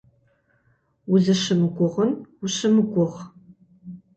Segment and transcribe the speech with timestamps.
[1.13, 2.11] Узыщымыгугъын
[2.43, 3.19] ущымыгугъ.